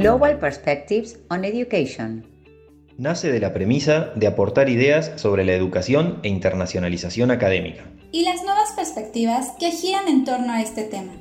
Global 0.00 0.38
Perspectives 0.38 1.18
on 1.28 1.44
Education. 1.44 2.24
Nace 2.96 3.30
de 3.30 3.38
la 3.38 3.52
premisa 3.52 4.12
de 4.16 4.28
aportar 4.28 4.70
ideas 4.70 5.12
sobre 5.16 5.44
la 5.44 5.52
educación 5.52 6.20
e 6.22 6.28
internacionalización 6.30 7.30
académica. 7.30 7.84
Y 8.10 8.24
las 8.24 8.42
nuevas 8.42 8.72
perspectivas 8.74 9.52
que 9.60 9.70
giran 9.70 10.08
en 10.08 10.24
torno 10.24 10.54
a 10.54 10.62
este 10.62 10.84
tema. 10.84 11.12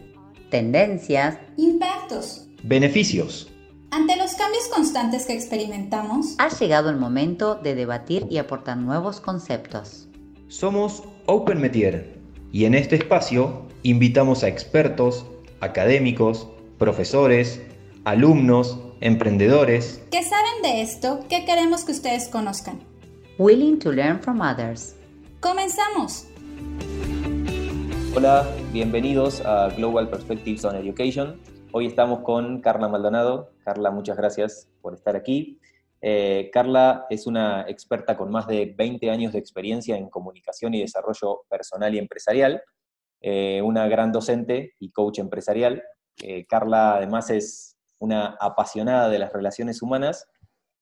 Tendencias. 0.49 1.37
Impactos. 1.57 2.47
Beneficios. 2.63 3.51
Ante 3.91 4.15
los 4.15 4.35
cambios 4.35 4.69
constantes 4.73 5.25
que 5.25 5.33
experimentamos, 5.33 6.35
ha 6.37 6.47
llegado 6.47 6.89
el 6.89 6.95
momento 6.95 7.55
de 7.55 7.75
debatir 7.75 8.27
y 8.29 8.37
aportar 8.37 8.77
nuevos 8.77 9.19
conceptos. 9.19 10.07
Somos 10.47 11.03
Open 11.25 11.59
Metier 11.59 12.17
y 12.53 12.63
en 12.63 12.75
este 12.75 12.95
espacio 12.95 13.67
invitamos 13.83 14.45
a 14.45 14.47
expertos, 14.47 15.25
académicos, 15.59 16.47
profesores, 16.77 17.61
alumnos, 18.05 18.79
emprendedores 19.01 20.01
que 20.11 20.23
saben 20.23 20.61
de 20.63 20.81
esto 20.81 21.19
que 21.29 21.45
queremos 21.45 21.83
que 21.83 21.91
ustedes 21.91 22.27
conozcan. 22.27 22.79
Willing 23.37 23.79
to 23.79 23.91
learn 23.91 24.21
from 24.21 24.41
others. 24.41 24.95
Comenzamos. 25.39 26.27
Hola, 28.15 28.47
bienvenidos 28.71 29.41
a 29.41 29.69
Global 29.69 30.09
Perspectives 30.09 30.65
on 30.65 30.75
Education. 30.75 31.39
Hoy 31.71 31.87
estamos 31.87 32.21
con 32.21 32.61
Carla 32.61 32.87
Maldonado. 32.87 33.51
Carla, 33.63 33.91
muchas 33.91 34.17
gracias 34.17 34.67
por 34.81 34.93
estar 34.93 35.15
aquí. 35.15 35.59
Eh, 36.01 36.49
Carla 36.53 37.05
es 37.09 37.27
una 37.27 37.65
experta 37.67 38.15
con 38.15 38.31
más 38.31 38.47
de 38.47 38.73
20 38.77 39.09
años 39.09 39.33
de 39.33 39.39
experiencia 39.39 39.97
en 39.97 40.09
comunicación 40.09 40.73
y 40.73 40.81
desarrollo 40.81 41.41
personal 41.49 41.93
y 41.93 41.99
empresarial, 41.99 42.63
eh, 43.21 43.61
una 43.61 43.87
gran 43.87 44.11
docente 44.11 44.73
y 44.79 44.91
coach 44.91 45.19
empresarial. 45.19 45.83
Eh, 46.21 46.45
Carla 46.47 46.95
además 46.95 47.29
es 47.29 47.68
una 47.99 48.37
apasionada 48.39 49.09
de 49.09 49.19
las 49.19 49.31
relaciones 49.31 49.81
humanas 49.81 50.27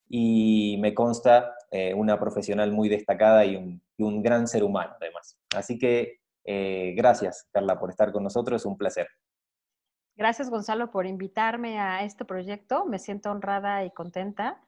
y 0.09 0.77
me 0.79 0.93
consta 0.93 1.53
una 1.95 2.17
profesional 2.17 2.71
muy 2.71 2.87
destacada 2.87 3.43
y 3.43 3.57
un, 3.97 4.23
gran 4.23 4.47
ser 4.47 4.63
humano 4.63 4.93
además. 5.01 5.37
Así 5.53 5.77
que 5.77 6.21
gracias 6.95 7.47
Carla 7.51 7.77
por 7.77 7.89
estar 7.89 8.13
con 8.13 8.23
nosotros, 8.23 8.61
es 8.61 8.65
un 8.65 8.77
placer. 8.77 9.07
Gracias 10.15 10.49
Gonzalo 10.49 10.91
por 10.91 11.05
invitarme 11.05 11.79
a 11.79 12.03
este 12.03 12.23
proyecto, 12.23 12.85
me 12.85 12.99
siento 12.99 13.29
honrada 13.29 13.83
y 13.83 13.91
contenta 13.91 14.61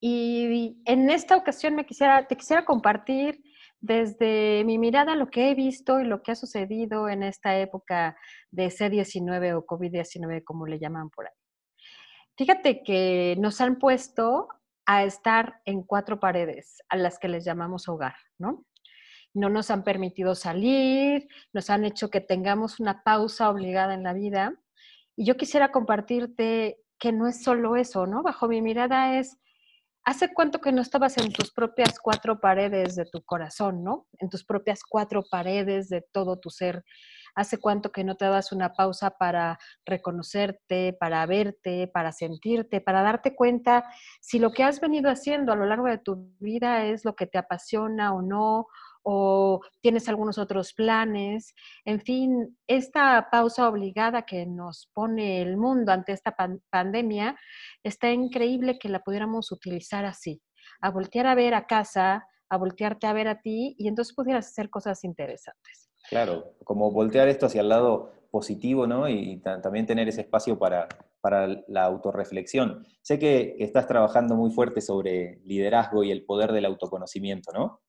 y 0.00 0.82
en 0.84 1.10
esta 1.10 1.36
ocasión 1.36 1.74
me 1.74 1.86
quisiera, 1.86 2.26
te 2.26 2.36
quisiera 2.36 2.64
compartir 2.64 3.42
desde 3.80 4.62
mi 4.64 4.78
mirada 4.78 5.14
lo 5.14 5.28
que 5.28 5.50
he 5.50 5.54
visto 5.54 6.00
y 6.00 6.04
lo 6.04 6.22
que 6.22 6.32
ha 6.32 6.36
sucedido 6.36 7.08
en 7.08 7.22
esta 7.22 7.58
época 7.58 8.16
de 8.50 8.66
C19 8.66 9.56
o 9.56 9.66
COVID-19, 9.66 10.44
como 10.44 10.66
le 10.66 10.78
llaman 10.78 11.10
por 11.10 11.26
ahí. 11.26 11.32
Fíjate 12.36 12.82
que 12.82 13.36
nos 13.38 13.60
han 13.60 13.78
puesto 13.78 14.48
a 14.84 15.04
estar 15.04 15.60
en 15.64 15.82
cuatro 15.82 16.20
paredes, 16.20 16.82
a 16.88 16.96
las 16.96 17.18
que 17.18 17.28
les 17.28 17.44
llamamos 17.44 17.88
hogar, 17.88 18.14
¿no? 18.38 18.64
No 19.34 19.48
nos 19.48 19.70
han 19.70 19.84
permitido 19.84 20.34
salir, 20.34 21.28
nos 21.52 21.70
han 21.70 21.84
hecho 21.84 22.08
que 22.08 22.20
tengamos 22.20 22.80
una 22.80 23.02
pausa 23.02 23.50
obligada 23.50 23.94
en 23.94 24.02
la 24.02 24.12
vida. 24.12 24.54
Y 25.16 25.26
yo 25.26 25.36
quisiera 25.36 25.72
compartirte 25.72 26.78
que 26.98 27.12
no 27.12 27.26
es 27.26 27.42
solo 27.42 27.76
eso, 27.76 28.06
¿no? 28.06 28.22
Bajo 28.22 28.48
mi 28.48 28.62
mirada 28.62 29.18
es 29.18 29.38
¿Hace 30.06 30.32
cuánto 30.32 30.60
que 30.60 30.70
no 30.70 30.82
estabas 30.82 31.18
en 31.18 31.32
tus 31.32 31.50
propias 31.50 31.98
cuatro 31.98 32.38
paredes 32.40 32.94
de 32.94 33.06
tu 33.06 33.24
corazón, 33.24 33.82
¿no? 33.82 34.06
En 34.20 34.28
tus 34.28 34.44
propias 34.44 34.84
cuatro 34.88 35.24
paredes 35.28 35.88
de 35.88 36.00
todo 36.12 36.38
tu 36.38 36.48
ser. 36.48 36.84
¿Hace 37.36 37.58
cuánto 37.58 37.92
que 37.92 38.02
no 38.02 38.16
te 38.16 38.24
das 38.24 38.50
una 38.50 38.72
pausa 38.72 39.10
para 39.10 39.58
reconocerte, 39.84 40.94
para 40.98 41.24
verte, 41.26 41.86
para 41.86 42.10
sentirte, 42.10 42.80
para 42.80 43.02
darte 43.02 43.36
cuenta 43.36 43.84
si 44.20 44.38
lo 44.40 44.50
que 44.52 44.64
has 44.64 44.80
venido 44.80 45.10
haciendo 45.10 45.52
a 45.52 45.56
lo 45.56 45.66
largo 45.66 45.86
de 45.86 45.98
tu 45.98 46.32
vida 46.40 46.86
es 46.86 47.04
lo 47.04 47.14
que 47.14 47.26
te 47.26 47.38
apasiona 47.38 48.14
o 48.14 48.22
no, 48.22 48.66
o 49.08 49.60
tienes 49.82 50.08
algunos 50.08 50.36
otros 50.36 50.72
planes. 50.72 51.54
En 51.84 52.00
fin, 52.00 52.58
esta 52.66 53.28
pausa 53.30 53.68
obligada 53.68 54.22
que 54.22 54.46
nos 54.46 54.90
pone 54.92 55.42
el 55.42 55.56
mundo 55.56 55.92
ante 55.92 56.12
esta 56.12 56.34
pandemia, 56.70 57.36
está 57.84 58.10
increíble 58.10 58.78
que 58.80 58.88
la 58.88 59.00
pudiéramos 59.00 59.52
utilizar 59.52 60.04
así, 60.04 60.42
a 60.80 60.90
voltear 60.90 61.28
a 61.28 61.36
ver 61.36 61.54
a 61.54 61.66
casa, 61.66 62.26
a 62.48 62.56
voltearte 62.56 63.06
a 63.06 63.12
ver 63.12 63.28
a 63.28 63.40
ti 63.40 63.76
y 63.78 63.86
entonces 63.88 64.14
pudieras 64.14 64.48
hacer 64.48 64.70
cosas 64.70 65.04
interesantes. 65.04 65.85
Claro, 66.08 66.54
como 66.64 66.90
voltear 66.90 67.28
esto 67.28 67.46
hacia 67.46 67.60
el 67.60 67.68
lado 67.68 68.12
positivo, 68.30 68.86
¿no? 68.86 69.08
Y, 69.08 69.38
también 69.38 69.86
tener 69.86 70.08
ese 70.08 70.22
espacio 70.22 70.58
para, 70.58 70.88
para 71.20 71.48
la 71.68 71.84
autorreflexión. 71.84 72.86
Sé 73.02 73.18
que 73.18 73.56
estás 73.58 73.86
trabajando 73.86 74.34
muy 74.36 74.50
fuerte 74.50 74.80
sobre 74.80 75.40
liderazgo 75.44 76.04
y 76.04 76.10
el 76.10 76.24
poder 76.24 76.52
del 76.52 76.66
autoconocimiento, 76.66 77.52
¿no? 77.52 77.80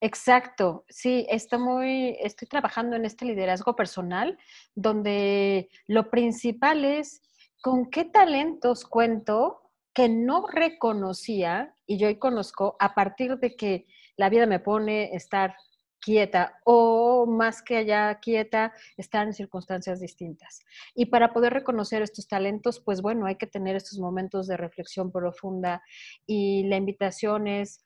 Exacto, 0.00 0.84
sí, 0.88 1.26
estoy, 1.30 1.58
muy, 1.60 2.16
estoy 2.20 2.48
trabajando 2.48 2.96
en 2.96 3.04
este 3.04 3.24
liderazgo 3.24 3.74
personal, 3.74 4.36
donde 4.74 5.70
lo 5.86 6.10
principal 6.10 6.84
es 6.84 7.22
con 7.62 7.88
qué 7.88 8.04
talentos 8.04 8.84
cuento 8.84 9.62
que 9.94 10.08
no 10.08 10.46
reconocía 10.46 11.74
y 11.86 11.96
yo 11.98 12.08
hoy 12.08 12.18
conozco 12.18 12.76
a 12.80 12.94
partir 12.94 13.38
de 13.38 13.56
que 13.56 13.86
la 14.16 14.28
vida 14.28 14.46
me 14.46 14.58
pone 14.58 15.14
estar 15.14 15.56
quieta 16.04 16.60
o 16.64 17.24
más 17.26 17.62
que 17.62 17.78
allá 17.78 18.14
quieta, 18.20 18.72
estar 18.98 19.26
en 19.26 19.32
circunstancias 19.32 20.00
distintas. 20.00 20.60
Y 20.94 21.06
para 21.06 21.32
poder 21.32 21.54
reconocer 21.54 22.02
estos 22.02 22.28
talentos, 22.28 22.80
pues 22.80 23.00
bueno, 23.00 23.26
hay 23.26 23.36
que 23.36 23.46
tener 23.46 23.74
estos 23.74 23.98
momentos 23.98 24.46
de 24.46 24.58
reflexión 24.58 25.10
profunda 25.10 25.82
y 26.26 26.64
la 26.68 26.76
invitación 26.76 27.46
es 27.46 27.84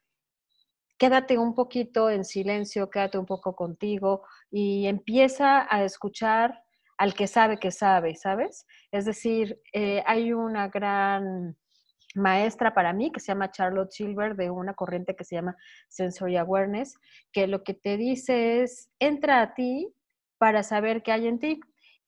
quédate 0.97 1.37
un 1.37 1.55
poquito 1.55 2.09
en 2.09 2.25
silencio, 2.25 2.89
quédate 2.89 3.17
un 3.17 3.25
poco 3.25 3.55
contigo 3.55 4.23
y 4.51 4.85
empieza 4.87 5.65
a 5.73 5.85
escuchar 5.85 6.61
al 6.97 7.13
que 7.13 7.27
sabe 7.27 7.57
que 7.57 7.71
sabe, 7.71 8.15
¿sabes? 8.15 8.67
Es 8.91 9.05
decir, 9.05 9.61
eh, 9.71 10.03
hay 10.05 10.33
una 10.33 10.67
gran 10.67 11.55
maestra 12.15 12.73
para 12.73 12.93
mí 12.93 13.11
que 13.11 13.19
se 13.19 13.27
llama 13.27 13.51
Charlotte 13.51 13.91
Silver 13.91 14.35
de 14.35 14.49
una 14.49 14.73
corriente 14.73 15.15
que 15.15 15.23
se 15.23 15.35
llama 15.35 15.55
Sensory 15.87 16.37
Awareness, 16.37 16.97
que 17.31 17.47
lo 17.47 17.63
que 17.63 17.73
te 17.73 17.97
dice 17.97 18.61
es, 18.61 18.89
entra 18.99 19.41
a 19.41 19.53
ti 19.53 19.93
para 20.37 20.63
saber 20.63 21.03
qué 21.03 21.11
hay 21.11 21.27
en 21.27 21.39
ti. 21.39 21.59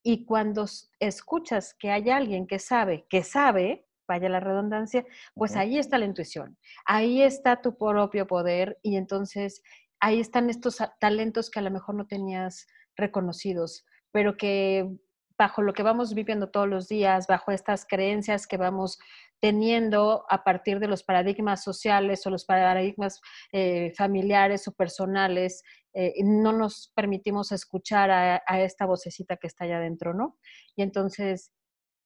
Y 0.03 0.25
cuando 0.25 0.65
escuchas 0.99 1.75
que 1.77 1.91
hay 1.91 2.09
alguien 2.09 2.47
que 2.47 2.57
sabe, 2.57 3.05
que 3.09 3.23
sabe, 3.23 3.85
vaya 4.07 4.29
la 4.29 4.39
redundancia, 4.39 5.05
pues 5.35 5.55
ahí 5.55 5.77
está 5.77 5.97
la 5.97 6.05
intuición, 6.05 6.57
ahí 6.85 7.21
está 7.21 7.61
tu 7.61 7.77
propio 7.77 8.25
poder 8.25 8.79
y 8.81 8.95
entonces 8.95 9.61
ahí 9.99 10.19
están 10.19 10.49
estos 10.49 10.79
talentos 10.99 11.51
que 11.51 11.59
a 11.59 11.61
lo 11.61 11.71
mejor 11.71 11.95
no 11.95 12.07
tenías 12.07 12.67
reconocidos, 12.95 13.85
pero 14.11 14.35
que 14.35 14.89
bajo 15.37 15.61
lo 15.61 15.73
que 15.73 15.83
vamos 15.83 16.13
viviendo 16.13 16.49
todos 16.49 16.67
los 16.67 16.87
días, 16.87 17.27
bajo 17.27 17.51
estas 17.51 17.85
creencias 17.87 18.47
que 18.47 18.57
vamos 18.57 18.99
teniendo 19.41 20.23
a 20.29 20.43
partir 20.43 20.79
de 20.79 20.87
los 20.87 21.03
paradigmas 21.03 21.63
sociales 21.63 22.25
o 22.25 22.29
los 22.29 22.45
paradigmas 22.45 23.19
eh, 23.51 23.91
familiares 23.97 24.67
o 24.67 24.71
personales, 24.71 25.63
eh, 25.93 26.13
no 26.23 26.53
nos 26.53 26.91
permitimos 26.95 27.51
escuchar 27.51 28.11
a, 28.11 28.43
a, 28.45 28.61
esta 28.61 28.85
vocecita 28.85 29.35
que 29.37 29.47
está 29.47 29.65
allá 29.65 29.77
adentro, 29.77 30.13
¿no? 30.13 30.37
Y 30.75 30.83
entonces, 30.83 31.51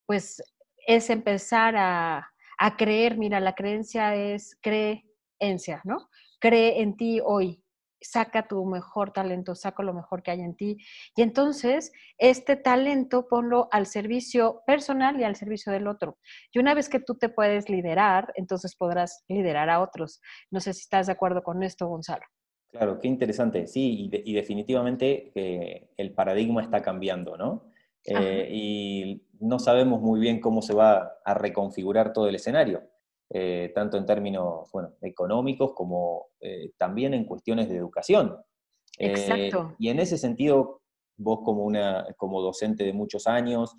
pues 0.06 0.41
es 0.88 1.09
empezar 1.09 1.75
a, 1.78 2.31
creer, 2.78 3.18
mira, 3.18 3.40
la 3.41 3.53
creencia 3.53 4.16
es 4.16 4.57
creencia, 4.62 5.81
¿no? 5.84 6.09
Cree 6.40 6.81
en 6.81 6.96
ti 6.96 7.19
hoy, 7.23 7.62
saca 8.05 8.47
tu 8.47 8.66
mejor 8.66 9.11
talento, 9.11 9.55
saca 9.55 9.83
lo 9.83 9.93
mejor 9.93 10.23
que 10.23 10.31
hay 10.31 10.41
en 10.41 10.55
ti. 10.55 10.77
Y 11.16 11.21
entonces, 11.21 11.91
este 12.17 12.55
talento 12.55 13.28
ponlo 13.28 13.67
al 13.72 13.85
servicio 13.85 14.61
personal 14.66 15.19
y 15.19 15.23
al 15.23 15.35
servicio 15.35 15.72
del 15.72 15.87
otro. 15.87 16.17
Y 16.52 16.59
una 16.59 16.73
vez 16.73 16.90
que 16.90 16.99
tú 16.99 17.16
te 17.16 17.29
puedes 17.29 17.69
liderar, 17.69 18.31
entonces 18.35 18.75
podrás 18.75 19.23
liderar 19.28 19.69
a 19.69 19.81
otros. 19.81 20.22
No 20.52 20.59
sé 20.59 20.73
si 20.73 20.81
estás 20.81 21.07
de 21.07 21.13
acuerdo 21.13 21.43
con 21.43 21.63
esto, 21.63 21.87
Gonzalo. 21.87 22.25
Claro, 22.69 22.99
qué 22.99 23.07
interesante. 23.07 23.67
Sí, 23.67 24.09
y, 24.11 24.34
definitivamente 24.34 25.31
eh, 25.35 25.90
el 25.96 26.13
paradigma 26.13 26.61
está 26.61 26.81
cambiando, 26.81 27.37
¿no? 27.37 27.72
Eh, 28.03 28.49
y 28.51 29.23
no 29.40 29.59
sabemos 29.59 30.01
muy 30.01 30.19
bien 30.19 30.40
cómo 30.40 30.61
se 30.61 30.73
va 30.73 31.13
a 31.23 31.34
reconfigurar 31.34 32.13
todo 32.13 32.28
el 32.28 32.35
escenario, 32.35 32.84
eh, 33.29 33.72
tanto 33.73 33.97
en 33.97 34.05
términos 34.05 34.69
económicos 35.01 35.73
como 35.73 36.27
eh, 36.39 36.72
también 36.77 37.13
en 37.13 37.25
cuestiones 37.25 37.69
de 37.69 37.77
educación. 37.77 38.35
Exacto. 38.97 39.75
y 39.77 39.89
en 39.89 39.99
ese 39.99 40.17
sentido, 40.17 40.81
vos 41.17 41.39
como, 41.43 41.63
una, 41.63 42.07
como 42.17 42.41
docente 42.41 42.85
de 42.85 42.93
muchos 42.93 43.27
años, 43.27 43.75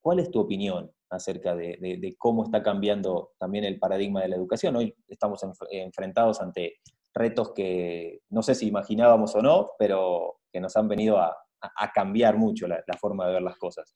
¿cuál 0.00 0.20
es 0.20 0.30
tu 0.30 0.38
opinión 0.38 0.92
acerca 1.10 1.56
de, 1.56 2.14
cómo 2.16 2.44
está 2.44 2.62
cambiando 2.62 3.32
también 3.36 3.64
el 3.64 3.80
paradigma 3.80 4.22
de 4.22 4.28
la 4.28 4.36
educación? 4.36 4.76
Hoy 4.76 4.94
estamos 5.08 5.44
enfrentados 5.70 6.40
ante 6.40 6.76
retos 7.12 7.52
que 7.52 8.20
no 8.28 8.42
sé 8.44 8.54
si 8.54 8.68
imaginábamos 8.68 9.34
o 9.34 9.42
no, 9.42 9.70
pero 9.76 10.36
que 10.52 10.60
nos 10.60 10.76
han 10.76 10.86
venido 10.86 11.18
a, 11.18 11.36
a, 11.60 11.92
cambiar 11.92 12.36
mucho 12.36 12.66
la, 12.66 12.82
forma 12.98 13.26
de 13.26 13.34
ver 13.34 13.42
las 13.42 13.56
cosas. 13.56 13.94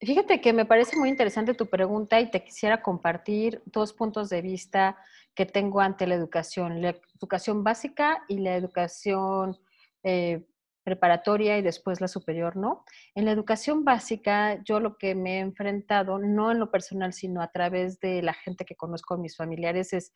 Fíjate 0.00 0.42
que 0.42 0.52
me 0.52 0.66
parece 0.66 0.96
muy 0.96 1.08
interesante 1.08 1.54
tu 1.54 1.66
pregunta 1.66 2.20
y 2.20 2.30
te 2.30 2.44
quisiera 2.44 2.82
compartir 2.82 3.62
dos 3.64 3.94
puntos 3.94 4.28
de 4.28 4.42
vista 4.42 4.98
que 5.34 5.46
tengo 5.46 5.80
ante 5.80 6.06
la 6.06 6.14
educación, 6.14 6.82
la 6.82 6.96
educación 7.18 7.64
básica 7.64 8.22
y 8.28 8.38
la 8.40 8.56
educación 8.56 9.58
eh, 10.02 10.46
preparatoria 10.84 11.58
y 11.58 11.62
después 11.62 12.00
la 12.00 12.08
superior, 12.08 12.56
¿no? 12.56 12.84
En 13.14 13.24
la 13.24 13.32
educación 13.32 13.84
básica, 13.84 14.62
yo 14.64 14.80
lo 14.80 14.98
que 14.98 15.14
me 15.14 15.36
he 15.36 15.40
enfrentado, 15.40 16.18
no 16.18 16.52
en 16.52 16.58
lo 16.58 16.70
personal, 16.70 17.12
sino 17.12 17.40
a 17.42 17.50
través 17.50 17.98
de 17.98 18.22
la 18.22 18.34
gente 18.34 18.64
que 18.66 18.76
conozco, 18.76 19.16
mis 19.16 19.36
familiares, 19.36 19.94
es 19.94 20.12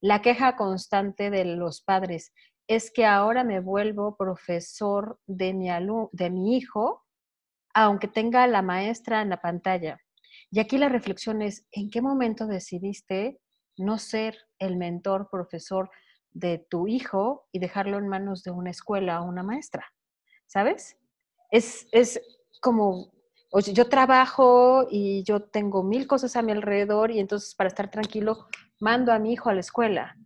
la 0.00 0.20
queja 0.22 0.54
constante 0.54 1.30
de 1.30 1.44
los 1.46 1.80
padres. 1.80 2.32
Es 2.68 2.90
que 2.90 3.06
ahora 3.06 3.42
me 3.42 3.60
vuelvo 3.60 4.16
profesor 4.16 5.18
de 5.26 5.54
mi, 5.54 5.68
de 6.12 6.30
mi 6.30 6.56
hijo, 6.56 7.03
aunque 7.74 8.08
tenga 8.08 8.46
la 8.46 8.62
maestra 8.62 9.22
en 9.22 9.30
la 9.30 9.40
pantalla. 9.40 9.98
Y 10.50 10.60
aquí 10.60 10.78
la 10.78 10.88
reflexión 10.88 11.42
es, 11.42 11.66
¿en 11.72 11.90
qué 11.90 12.00
momento 12.00 12.46
decidiste 12.46 13.40
no 13.76 13.98
ser 13.98 14.38
el 14.58 14.76
mentor, 14.76 15.28
profesor 15.30 15.90
de 16.30 16.64
tu 16.70 16.86
hijo 16.86 17.48
y 17.52 17.58
dejarlo 17.58 17.98
en 17.98 18.08
manos 18.08 18.42
de 18.42 18.52
una 18.52 18.70
escuela 18.70 19.20
o 19.20 19.28
una 19.28 19.42
maestra? 19.42 19.84
¿sabes? 20.46 20.96
Es, 21.50 21.86
es 21.90 22.20
como, 22.60 23.12
yo 23.72 23.88
trabajo 23.88 24.86
y 24.90 25.24
yo 25.24 25.42
tengo 25.42 25.82
mil 25.82 26.06
cosas 26.06 26.36
a 26.36 26.42
mi 26.42 26.52
alrededor 26.52 27.10
y 27.10 27.18
entonces 27.18 27.54
para 27.54 27.68
estar 27.68 27.90
tranquilo 27.90 28.46
mando 28.80 29.12
a 29.12 29.18
mi 29.18 29.32
hijo 29.32 29.48
a 29.48 29.54
la 29.54 29.60
escuela. 29.60 30.16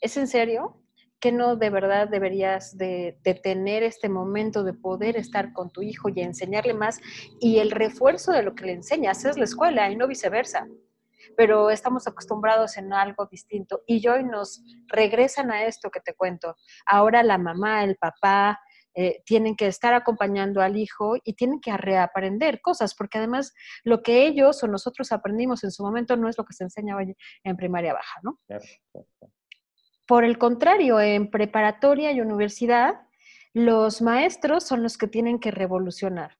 ¿Es 0.00 0.16
en 0.16 0.26
serio? 0.26 0.82
Que 1.20 1.32
no 1.32 1.56
de 1.56 1.70
verdad 1.70 2.08
deberías 2.08 2.76
de, 2.76 3.18
tener 3.42 3.82
este 3.82 4.08
momento 4.08 4.62
de 4.62 4.72
poder 4.72 5.16
estar 5.16 5.52
con 5.52 5.70
tu 5.70 5.82
hijo 5.82 6.08
y 6.08 6.20
enseñarle 6.20 6.74
más 6.74 7.00
y 7.40 7.58
el 7.58 7.70
refuerzo 7.70 8.32
de 8.32 8.42
lo 8.42 8.54
que 8.54 8.66
le 8.66 8.72
enseñas 8.72 9.24
es 9.24 9.36
la 9.36 9.44
escuela 9.44 9.90
y 9.90 9.96
no 9.96 10.06
viceversa. 10.06 10.66
Pero 11.36 11.70
estamos 11.70 12.06
acostumbrados 12.06 12.76
en 12.76 12.92
algo 12.92 13.26
distinto 13.26 13.82
y 13.86 14.06
hoy 14.08 14.24
nos 14.24 14.62
regresan 14.86 15.50
a 15.50 15.64
esto 15.66 15.90
que 15.90 16.00
te 16.00 16.14
cuento. 16.14 16.56
Ahora 16.86 17.22
la 17.22 17.38
mamá, 17.38 17.84
el 17.84 17.96
papá, 17.96 18.58
eh, 18.94 19.22
tienen 19.24 19.54
que 19.54 19.68
estar 19.68 19.94
acompañando 19.94 20.60
al 20.60 20.76
hijo 20.76 21.16
y 21.22 21.34
tienen 21.34 21.60
que 21.60 21.76
reaprender 21.76 22.60
cosas, 22.60 22.96
porque 22.96 23.18
además 23.18 23.54
lo 23.84 24.02
que 24.02 24.26
ellos 24.26 24.60
o 24.64 24.66
nosotros 24.66 25.12
aprendimos 25.12 25.62
en 25.62 25.70
su 25.70 25.84
momento 25.84 26.16
no 26.16 26.28
es 26.28 26.36
lo 26.36 26.44
que 26.44 26.54
se 26.54 26.64
enseña 26.64 26.96
hoy 26.96 27.14
en 27.44 27.56
primaria 27.56 27.92
baja, 27.92 28.20
¿no? 28.24 28.40
Por 30.08 30.24
el 30.24 30.38
contrario, 30.38 31.00
en 31.00 31.30
preparatoria 31.30 32.12
y 32.12 32.22
universidad, 32.22 32.94
los 33.52 34.00
maestros 34.00 34.64
son 34.64 34.82
los 34.82 34.96
que 34.96 35.06
tienen 35.06 35.38
que 35.38 35.50
revolucionar. 35.50 36.38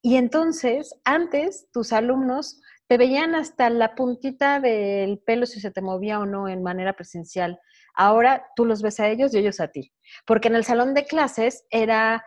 Y 0.00 0.14
entonces, 0.14 0.94
antes, 1.04 1.66
tus 1.72 1.92
alumnos 1.92 2.60
te 2.86 2.98
veían 2.98 3.34
hasta 3.34 3.68
la 3.68 3.96
puntita 3.96 4.60
del 4.60 5.18
pelo 5.18 5.46
si 5.46 5.60
se 5.60 5.72
te 5.72 5.82
movía 5.82 6.20
o 6.20 6.24
no 6.24 6.48
en 6.48 6.62
manera 6.62 6.92
presencial. 6.92 7.58
Ahora 7.94 8.46
tú 8.54 8.64
los 8.64 8.80
ves 8.80 9.00
a 9.00 9.08
ellos 9.08 9.34
y 9.34 9.38
ellos 9.38 9.58
a 9.58 9.72
ti. 9.72 9.92
Porque 10.24 10.46
en 10.46 10.54
el 10.54 10.64
salón 10.64 10.94
de 10.94 11.04
clases 11.04 11.64
era 11.70 12.24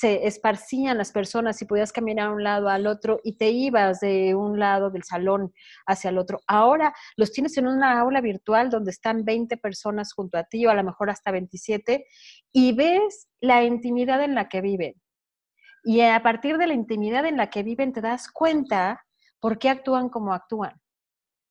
se 0.00 0.26
esparcían 0.26 0.96
las 0.96 1.12
personas 1.12 1.60
y 1.60 1.66
podías 1.66 1.92
caminar 1.92 2.28
a 2.28 2.32
un 2.32 2.42
lado 2.42 2.70
al 2.70 2.86
otro 2.86 3.20
y 3.22 3.36
te 3.36 3.50
ibas 3.50 4.00
de 4.00 4.34
un 4.34 4.58
lado 4.58 4.88
del 4.90 5.02
salón 5.02 5.52
hacia 5.84 6.08
el 6.08 6.16
otro. 6.16 6.40
Ahora 6.46 6.94
los 7.16 7.32
tienes 7.32 7.58
en 7.58 7.66
una 7.66 8.00
aula 8.00 8.22
virtual 8.22 8.70
donde 8.70 8.92
están 8.92 9.26
20 9.26 9.58
personas 9.58 10.14
junto 10.14 10.38
a 10.38 10.44
ti 10.44 10.64
o 10.64 10.70
a 10.70 10.74
lo 10.74 10.84
mejor 10.84 11.10
hasta 11.10 11.30
27 11.30 12.06
y 12.50 12.72
ves 12.72 13.28
la 13.40 13.62
intimidad 13.62 14.24
en 14.24 14.34
la 14.34 14.48
que 14.48 14.62
viven. 14.62 14.94
Y 15.84 16.00
a 16.00 16.22
partir 16.22 16.56
de 16.56 16.66
la 16.66 16.74
intimidad 16.74 17.26
en 17.26 17.36
la 17.36 17.50
que 17.50 17.62
viven 17.62 17.92
te 17.92 18.00
das 18.00 18.30
cuenta 18.30 19.04
por 19.38 19.58
qué 19.58 19.68
actúan 19.68 20.08
como 20.08 20.32
actúan. 20.32 20.80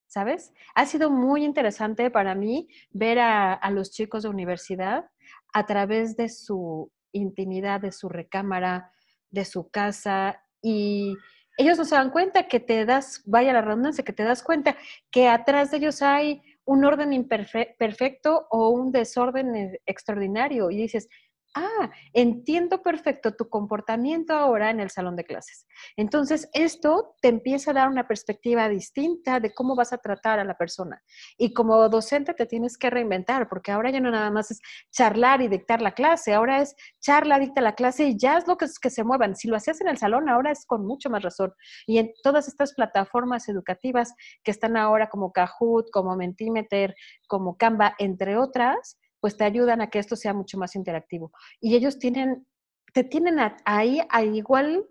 ¿sabes? 0.07 0.54
Ha 0.74 0.88
sido 0.88 1.12
muy 1.12 1.46
interesante 1.46 2.10
para 2.10 2.34
mí 2.34 2.68
ver 2.90 3.19
a, 3.19 3.69
los 3.69 3.92
chicos 3.92 4.24
de 4.24 4.30
universidad 4.30 5.06
a 5.54 5.68
través 5.68 6.18
de 6.18 6.30
su 6.30 6.92
intimidad, 7.12 7.82
de 7.82 7.92
su 7.92 8.10
recámara, 8.10 8.92
de 9.30 9.46
su 9.46 9.70
casa 9.70 10.42
y 10.62 11.16
ellos 11.58 11.78
no 11.78 11.84
se 11.84 11.96
dan 11.96 12.10
cuenta 12.10 12.48
que 12.48 12.62
te 12.62 12.86
das, 12.86 13.22
vaya 13.26 13.52
la 13.52 13.62
redundancia, 13.62 14.06
que 14.06 14.14
te 14.14 14.24
das 14.24 14.44
cuenta 14.44 14.78
que 15.12 15.28
atrás 15.28 15.72
de 15.72 15.78
ellos 15.78 16.02
hay 16.02 16.42
un 16.64 16.86
orden 16.86 17.12
imperfecto 17.12 18.48
o 18.50 18.70
un 18.70 18.92
desorden 18.92 19.56
e, 19.56 19.82
extraordinario 19.86 20.72
y 20.72 20.78
dices, 20.78 21.10
ah, 21.56 21.92
entiendo 22.13 22.81
perfecto 22.81 23.36
tu 23.36 23.50
comportamiento 23.50 24.34
ahora 24.34 24.69
en 24.69 24.80
el 24.80 24.90
salón 24.90 25.16
de 25.16 25.24
clases. 25.24 25.66
Entonces, 25.96 26.50
esto 26.54 27.16
te 27.22 27.30
empieza 27.30 27.72
a 27.72 27.74
dar 27.74 27.90
una 27.90 28.07
perspectiva 28.07 28.69
distinta 28.69 29.40
de 29.40 29.54
cómo 29.54 29.75
vas 29.75 29.94
a 29.94 29.98
tratar 29.98 30.40
a 30.40 30.44
la 30.44 30.57
persona. 30.57 31.01
Y 31.38 31.54
como 31.54 31.90
docente 31.90 32.34
te 32.34 32.46
tienes 32.46 32.78
que 32.78 32.90
reinventar, 32.90 33.50
porque 33.50 33.72
ahora 33.72 33.90
ya 33.92 34.00
no 34.00 34.12
nada 34.12 34.31
más 34.31 34.51
es 34.51 34.62
charlar 34.92 35.42
y 35.42 35.48
dictar 35.48 35.81
la 35.81 35.94
clase, 35.94 36.34
ahora 36.34 36.62
es 36.62 36.75
charla, 37.00 37.40
dicta 37.40 37.62
la 37.62 37.75
clase 37.75 38.06
y 38.06 38.18
ya 38.18 38.38
es 38.38 38.48
lo 38.48 38.57
que, 38.57 38.66
es 38.66 38.80
que 38.80 38.90
se 38.90 39.04
muevan. 39.04 39.36
Si 39.36 39.48
lo 39.48 39.56
hacías 39.56 39.81
en 39.81 39.88
el 39.88 39.98
salón, 39.98 40.30
ahora 40.30 40.51
es 40.51 40.66
con 40.66 40.86
mucho 40.86 41.10
más 41.10 41.24
razón. 41.24 41.54
Y 41.86 41.98
en 41.98 42.12
todas 42.24 42.48
estas 42.48 42.74
plataformas 42.74 43.50
educativas 43.50 44.13
que 44.44 44.51
están 44.51 44.78
ahora 44.78 45.10
como 45.10 45.31
Kahoot, 45.31 45.90
como 45.92 46.16
Mentimeter, 46.16 46.96
como 47.28 47.57
Canva, 47.57 47.96
entre 48.00 48.38
otras, 48.38 48.98
pues 49.19 49.38
te 49.38 49.44
ayudan 49.44 49.81
a 49.81 49.89
que 49.89 50.00
esto 50.00 50.16
sea 50.16 50.33
mucho 50.33 50.57
más 50.57 50.75
interactivo. 50.75 51.31
Y 51.60 51.75
ellos 51.75 52.00
tienen, 52.00 52.48
te 52.94 53.04
tienen 53.04 53.38
ahí 53.66 54.01
al 54.10 54.36
igual 54.36 54.86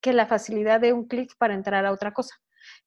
que 0.00 0.12
la 0.12 0.26
facilidad 0.26 0.80
de 0.80 0.92
un 0.92 1.06
clic 1.06 1.34
para 1.38 1.54
entrar 1.54 1.86
a 1.86 1.92
otra 1.92 2.12
cosa. 2.12 2.34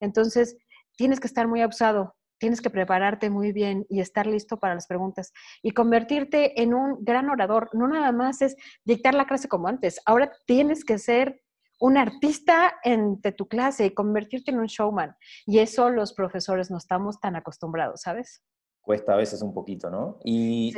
Entonces, 0.00 0.56
tienes 0.96 1.20
que 1.20 1.26
estar 1.26 1.48
muy 1.48 1.62
abusado, 1.62 2.16
tienes 2.38 2.60
que 2.60 2.70
prepararte 2.70 3.30
muy 3.30 3.52
bien 3.52 3.86
y 3.88 4.00
estar 4.00 4.26
listo 4.26 4.58
para 4.58 4.74
las 4.74 4.86
preguntas 4.86 5.32
y 5.62 5.72
convertirte 5.72 6.62
en 6.62 6.74
un 6.74 7.04
gran 7.04 7.28
orador. 7.28 7.70
No 7.72 7.88
nada 7.88 8.12
más 8.12 8.42
es 8.42 8.56
dictar 8.84 9.14
la 9.14 9.26
clase 9.26 9.48
como 9.48 9.68
antes, 9.68 10.00
ahora 10.06 10.32
tienes 10.46 10.84
que 10.84 10.98
ser 10.98 11.42
un 11.80 11.96
artista 11.96 12.74
entre 12.82 13.32
tu 13.32 13.46
clase 13.46 13.86
y 13.86 13.94
convertirte 13.94 14.50
en 14.50 14.58
un 14.58 14.66
showman. 14.66 15.16
Y 15.46 15.60
eso 15.60 15.90
los 15.90 16.12
profesores 16.12 16.70
no 16.70 16.78
estamos 16.78 17.20
tan 17.20 17.36
acostumbrados, 17.36 18.02
¿sabes? 18.02 18.42
Cuesta 18.80 19.14
a 19.14 19.16
veces 19.16 19.42
un 19.42 19.52
poquito, 19.52 19.90
¿no? 19.90 20.18
Y, 20.24 20.72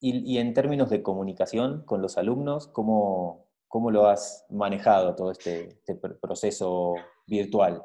y, 0.00 0.38
en 0.38 0.52
términos 0.52 0.90
de 0.90 1.02
comunicación 1.02 1.84
con 1.84 2.02
los 2.02 2.18
alumnos, 2.18 2.68
¿cómo, 2.68 3.46
cómo 3.68 3.90
lo 3.90 4.06
has 4.06 4.44
manejado 4.50 5.14
todo 5.14 5.30
este, 5.30 5.68
este 5.68 5.94
proceso 5.94 6.94
virtual? 7.26 7.82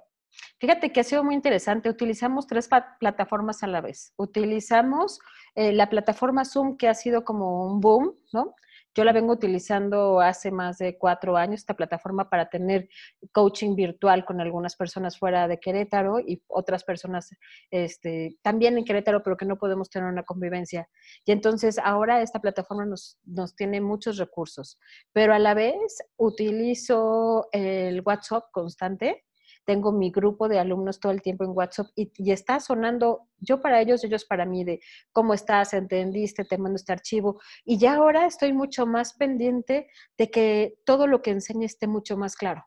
Fíjate 0.60 0.91
que 0.91 1.00
ha 1.00 1.03
sido 1.03 1.24
muy 1.24 1.36
interesante. 1.36 1.89
Utilizamos 1.89 2.45
tres 2.45 2.69
plataformas 3.00 3.63
a 3.63 3.67
la 3.67 3.81
vez. 3.81 4.13
Utilizamos 4.17 5.19
eh, 5.55 5.72
la 5.72 5.89
plataforma 5.89 6.45
Zoom, 6.45 6.77
que 6.77 6.88
ha 6.88 6.93
sido 6.93 7.24
como 7.24 7.65
un 7.65 7.79
boom, 7.79 8.15
¿no? 8.34 8.55
Yo 8.96 9.03
la 9.03 9.13
vengo 9.13 9.34
utilizando 9.34 10.19
hace 10.19 10.51
más 10.51 10.77
de 10.77 10.98
cuatro 10.98 11.38
años, 11.38 11.62
esta 11.62 11.75
plataforma, 11.75 12.29
para 12.29 12.50
tener 12.50 12.89
coaching 13.31 13.75
virtual 13.75 14.25
con 14.25 14.41
algunas 14.41 14.75
personas 14.75 15.17
fuera 15.17 15.48
de 15.48 15.60
Querétaro 15.60 16.19
y 16.19 16.43
otras 16.48 16.84
personas 16.84 17.29
este, 17.72 18.38
también 18.41 18.77
en 18.77 18.86
Querétaro, 18.86 19.24
pero 19.24 19.38
que 19.38 19.46
no 19.46 19.58
podemos 19.58 19.89
tener 19.89 20.10
una 20.10 20.24
convivencia. 20.24 20.89
Y 21.25 21.31
entonces 21.31 21.79
ahora 21.79 22.22
esta 22.22 22.39
plataforma 22.39 22.86
nos, 22.86 23.19
nos 23.25 23.55
tiene 23.55 23.79
muchos 23.81 24.17
recursos, 24.17 24.79
pero 25.13 25.34
a 25.34 25.39
la 25.39 25.53
vez 25.53 26.03
utilizo 26.17 27.48
el 27.51 28.01
WhatsApp 28.01 28.46
constante 28.51 29.24
tengo 29.66 29.92
mi 29.92 30.12
grupo 30.12 30.48
de 30.48 30.60
alumnos 30.60 31.00
todo 31.00 31.12
el 31.12 31.22
tiempo 31.22 31.44
en 31.44 31.51
WhatsApp 31.51 31.88
y, 31.96 32.32
está 32.32 32.60
sonando, 32.60 33.28
yo 33.38 33.62
para 33.62 33.82
ellos, 33.82 34.04
ellos 34.04 34.25
para 34.25 34.46
mí, 34.46 34.63
de 34.63 34.80
cómo 35.12 35.34
estás, 35.34 35.74
entendiste, 35.74 36.44
te 36.44 36.58
mando 36.58 36.75
este 36.75 36.94
archivo. 36.94 37.39
Y 37.66 37.78
ya 37.78 37.96
ahora 37.96 38.25
estoy 38.25 38.54
mucho 38.54 38.86
más 38.86 39.13
pendiente 39.13 39.88
de 40.18 40.32
que 40.32 40.80
todo 40.86 41.08
lo 41.08 41.22
que 41.22 41.32
enseñe 41.32 41.66
esté 41.66 41.88
mucho 41.88 42.18
más 42.18 42.36
claro. 42.36 42.66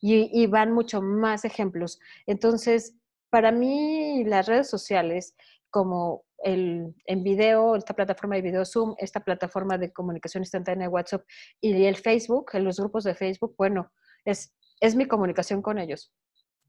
Y, 0.00 0.46
van 0.46 0.72
mucho 0.72 1.02
más 1.02 1.44
ejemplos. 1.44 1.98
Entonces, 2.26 2.94
para 3.30 3.50
mí, 3.50 4.24
las 4.24 4.46
redes 4.46 4.68
sociales, 4.68 5.34
como 5.70 6.24
el, 6.38 6.94
en 7.06 7.22
video, 7.24 7.76
esta 7.76 7.94
plataforma 7.94 8.36
de 8.36 8.42
video 8.42 8.64
Zoom, 8.64 8.94
esta 8.98 9.20
plataforma 9.20 9.78
de 9.78 9.92
comunicación 9.92 10.42
instantánea 10.42 10.86
de 10.86 10.92
WhatsApp 10.92 11.24
y 11.60 11.84
el 11.84 11.96
Facebook, 11.96 12.52
los 12.54 12.78
grupos 12.78 13.04
de 13.04 13.14
Facebook, 13.14 13.54
bueno, 13.58 13.90
es, 14.24 14.54
es 14.80 14.94
mi 14.94 15.06
comunicación 15.06 15.62
con 15.62 15.78
ellos. 15.78 16.12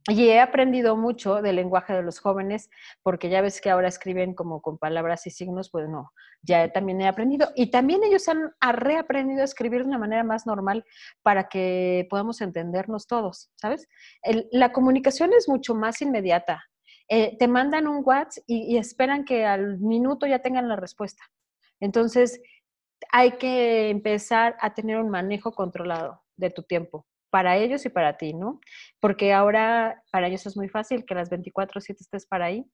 Y 0.10 0.30
he 0.30 0.40
aprendido 0.40 0.96
mucho 0.96 1.42
del 1.42 1.58
lenguaje 1.58 1.92
de 1.92 2.02
los 2.02 2.20
jóvenes, 2.20 2.70
porque 3.04 3.30
ya 3.30 3.42
ves 3.42 3.60
que 3.60 3.70
ahora 3.70 3.90
escriben 3.90 4.34
como 4.34 4.62
con 4.62 4.78
palabras 4.78 5.28
y 5.28 5.32
signos, 5.32 5.70
pues 5.70 5.90
no, 5.90 6.14
ya 6.42 6.72
también 6.72 7.02
he 7.02 7.08
aprendido. 7.10 7.50
Y 7.56 7.72
también 7.72 8.04
ellos 8.06 8.30
han, 8.30 8.54
reaprendido 8.62 9.42
a 9.42 9.46
escribir 9.46 9.82
de 9.82 9.88
una 9.88 9.98
manera 9.98 10.24
más 10.24 10.46
normal 10.46 10.86
para 11.24 11.50
que 11.50 12.08
podamos 12.10 12.40
entendernos 12.40 13.06
todos, 13.08 13.52
¿sabes? 13.56 13.90
la 14.52 14.72
comunicación 14.72 15.34
es 15.34 15.50
mucho 15.50 15.76
más 15.76 16.02
inmediata. 16.02 16.64
Eh, 17.10 17.38
te 17.38 17.48
mandan 17.48 17.88
un 17.88 18.02
WhatsApp 18.04 18.44
y, 18.48 18.76
y 18.76 18.78
esperan 18.78 19.26
que 19.26 19.46
al 19.46 19.80
minuto 19.80 20.26
ya 20.26 20.40
tengan 20.40 20.70
la 20.70 20.76
respuesta. 20.78 21.24
Entonces, 21.82 22.42
hay 23.12 23.34
que 23.34 23.90
empezar 23.90 24.56
a 24.62 24.74
tener 24.74 25.00
un 25.00 25.10
manejo 25.10 25.52
controlado 25.54 26.22
de 26.38 26.50
tu 26.50 26.64
tiempo 26.64 27.07
para 27.30 27.58
ellos 27.58 27.86
y 27.86 27.90
para 27.90 28.18
ti, 28.18 28.34
¿no? 28.34 28.60
Porque 29.00 29.34
ahora 29.34 30.04
para 30.12 30.28
ellos 30.28 30.46
es 30.46 30.58
muy 30.58 30.70
fácil 30.70 31.06
que 31.06 31.16
las 31.16 31.30
24 31.30 31.82
7 31.82 31.98
estés 32.02 32.26
para 32.26 32.46
ahí, 32.46 32.66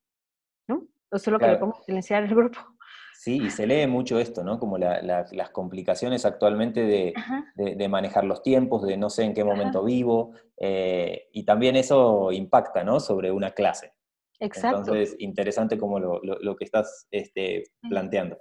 ¿no? 0.68 0.88
O 1.12 1.20
solo 1.20 1.40
que 1.40 1.48
le 1.48 1.58
pongo 1.58 1.78
a 1.78 1.84
silenciar 1.84 2.24
el 2.24 2.36
grupo. 2.36 2.60
Sí, 3.16 3.42
y 3.42 3.52
se 3.52 3.68
lee 3.68 3.88
mucho 3.88 4.20
esto, 4.20 4.44
¿no? 4.44 4.60
Como 4.60 4.78
las 4.78 5.50
complicaciones 5.52 6.26
actualmente 6.26 6.82
de, 6.84 7.88
manejar 7.88 8.26
los 8.26 8.42
tiempos, 8.42 8.86
de 8.86 8.98
no 8.98 9.10
sé 9.10 9.24
en 9.24 9.34
qué 9.34 9.44
momento 9.44 9.84
vivo, 9.84 10.34
eh, 10.58 11.30
y 11.32 11.46
también 11.46 11.76
eso 11.76 12.32
impacta, 12.32 12.84
¿no? 12.84 13.00
Sobre 13.00 13.32
una 13.32 13.52
clase. 13.52 13.94
Exacto. 14.40 14.80
Entonces, 14.80 15.16
interesante 15.20 15.78
como 15.78 16.00
lo, 16.00 16.20
lo, 16.22 16.56
que 16.56 16.66
estás 16.66 17.08
este, 17.12 17.64
planteando. 17.88 18.40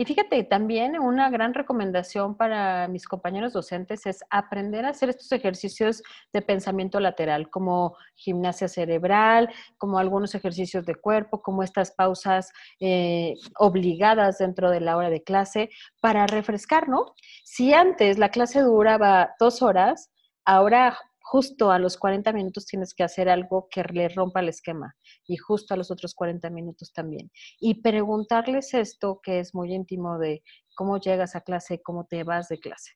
Y 0.00 0.06
fíjate, 0.06 0.44
también 0.44 0.98
una 0.98 1.28
gran 1.28 1.52
recomendación 1.52 2.34
para 2.34 2.88
mis 2.88 3.06
compañeros 3.06 3.52
docentes 3.52 4.06
es 4.06 4.24
aprender 4.30 4.86
a 4.86 4.88
hacer 4.92 5.10
estos 5.10 5.30
ejercicios 5.30 6.02
de 6.32 6.40
pensamiento 6.40 7.00
lateral, 7.00 7.50
como 7.50 7.98
gimnasia 8.14 8.66
cerebral, 8.66 9.50
como 9.76 9.98
algunos 9.98 10.34
ejercicios 10.34 10.86
de 10.86 10.94
cuerpo, 10.94 11.42
como 11.42 11.62
estas 11.62 11.90
pausas 11.90 12.50
eh, 12.80 13.34
obligadas 13.58 14.38
dentro 14.38 14.70
de 14.70 14.80
la 14.80 14.96
hora 14.96 15.10
de 15.10 15.22
clase, 15.22 15.68
para 16.00 16.26
refrescar, 16.26 16.88
¿no? 16.88 17.12
Si 17.44 17.74
antes 17.74 18.16
la 18.16 18.30
clase 18.30 18.62
duraba 18.62 19.34
dos 19.38 19.60
horas, 19.60 20.10
ahora 20.46 20.96
justo 21.30 21.70
a 21.70 21.78
los 21.78 21.96
40 21.96 22.32
minutos 22.32 22.66
tienes 22.66 22.92
que 22.92 23.04
hacer 23.04 23.28
algo 23.28 23.68
que 23.70 23.84
le 23.84 24.08
rompa 24.08 24.40
el 24.40 24.48
esquema 24.48 24.96
y 25.28 25.36
justo 25.36 25.74
a 25.74 25.76
los 25.76 25.92
otros 25.92 26.12
40 26.12 26.50
minutos 26.50 26.92
también. 26.92 27.30
Y 27.60 27.82
preguntarles 27.82 28.74
esto 28.74 29.20
que 29.22 29.38
es 29.38 29.54
muy 29.54 29.72
íntimo 29.72 30.18
de 30.18 30.42
cómo 30.74 30.98
llegas 30.98 31.36
a 31.36 31.42
clase, 31.42 31.82
cómo 31.82 32.04
te 32.04 32.24
vas 32.24 32.48
de 32.48 32.58
clase. 32.58 32.94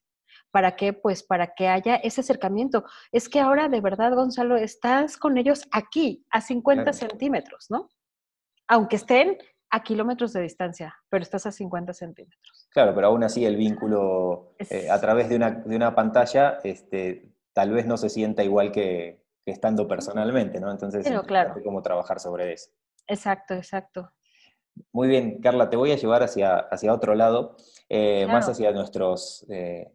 ¿Para 0.51 0.75
qué? 0.75 0.91
Pues 0.91 1.23
para 1.23 1.53
que 1.55 1.69
haya 1.69 1.95
ese 1.95 2.19
acercamiento. 2.19 2.83
Es 3.09 3.29
que 3.29 3.39
ahora 3.39 3.69
de 3.69 3.79
verdad, 3.79 4.13
Gonzalo, 4.13 4.57
estás 4.57 5.15
con 5.15 5.37
ellos 5.37 5.63
aquí, 5.71 6.25
a 6.29 6.41
50 6.41 6.91
centímetros, 6.91 7.67
¿no? 7.69 7.89
Aunque 8.67 8.97
estén 8.97 9.37
a 9.69 9.81
kilómetros 9.81 10.33
de 10.33 10.41
distancia, 10.41 10.93
pero 11.09 11.23
estás 11.23 11.45
a 11.45 11.53
50 11.53 11.93
centímetros. 11.93 12.67
Claro, 12.69 12.93
pero 12.93 13.07
aún 13.07 13.23
así 13.23 13.45
el 13.45 13.55
vínculo 13.55 14.55
eh, 14.59 14.89
a 14.89 14.99
través 14.99 15.29
de 15.29 15.37
una, 15.37 15.51
de 15.51 15.75
una 15.75 15.95
pantalla 15.95 16.59
este, 16.65 17.34
tal 17.55 17.71
vez 17.71 17.87
no 17.87 17.97
se 17.97 18.09
sienta 18.09 18.43
igual 18.43 18.71
que, 18.71 19.23
estando 19.45 19.87
personalmente, 19.87 20.59
¿no? 20.59 20.69
Entonces, 20.69 21.07
claro. 21.25 21.55
cómo 21.63 21.81
trabajar 21.81 22.19
sobre 22.19 22.53
eso. 22.53 22.69
Exacto, 23.07 23.53
exacto. 23.53 24.11
Muy 24.91 25.07
bien, 25.07 25.39
Carla, 25.39 25.69
te 25.69 25.77
voy 25.77 25.91
a 25.91 25.95
llevar 25.95 26.21
hacia, 26.21 26.57
hacia 26.57 26.93
otro 26.93 27.15
lado, 27.15 27.55
eh, 27.87 28.27
más 28.27 28.49
hacia 28.49 28.71
nuestros, 28.71 29.45
eh, 29.49 29.89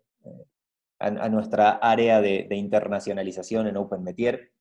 a, 0.99 1.29
nuestra 1.29 1.73
área 1.73 2.23
de, 2.23 2.47
internacionalización 2.51 3.67
en 3.67 3.77
Open 3.77 4.03
Metier. 4.03 4.53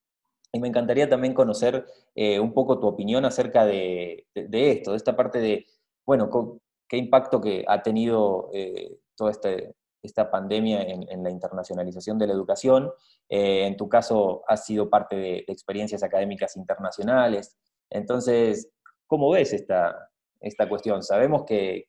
Y 0.52 0.60
me 0.60 0.68
encantaría 0.68 1.08
también 1.08 1.34
conocer 1.34 1.86
eh, 2.16 2.40
un 2.40 2.54
poco 2.54 2.80
tu 2.80 2.88
opinión 2.88 3.24
acerca 3.24 3.66
de, 3.66 4.28
esto, 4.34 4.92
de 4.92 4.98
esta 4.98 5.16
parte 5.16 5.40
de, 5.40 5.68
bueno, 6.06 6.60
qué 6.90 6.98
impacto 6.98 7.40
que 7.40 7.64
ha 7.66 7.82
tenido 7.82 8.50
todo 9.16 9.30
este, 9.30 9.76
esta 10.02 10.30
pandemia 10.32 10.82
en, 10.82 11.24
la 11.24 11.30
internacionalización 11.30 12.18
de 12.18 12.28
la 12.28 12.34
educación. 12.34 12.92
Eh, 13.28 13.66
en 13.66 13.76
tu 13.76 13.90
caso, 13.90 14.44
has 14.48 14.66
sido 14.66 14.90
parte 14.90 15.16
de, 15.16 15.46
experiencias 15.48 16.04
académicas 16.04 16.56
internacionales. 16.56 17.58
Entonces, 17.90 18.72
¿cómo 19.08 19.32
ves 19.32 19.54
esta, 19.54 20.10
esta 20.40 20.70
cuestión? 20.70 21.04
Sabemos 21.04 21.44
que, 21.46 21.88